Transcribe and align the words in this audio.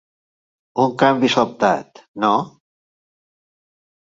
Un 0.83 0.95
canvi 1.03 1.29
sobtat, 1.33 2.01
no? 2.25 2.33